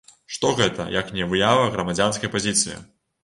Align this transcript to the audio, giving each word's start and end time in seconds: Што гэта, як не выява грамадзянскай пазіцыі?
Што 0.35 0.47
гэта, 0.59 0.87
як 0.95 1.11
не 1.17 1.27
выява 1.33 1.67
грамадзянскай 1.75 2.33
пазіцыі? 2.37 2.81